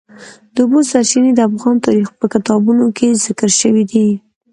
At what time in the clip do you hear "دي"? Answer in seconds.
3.91-4.07